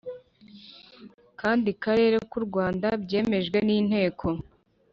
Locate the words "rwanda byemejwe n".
2.45-3.69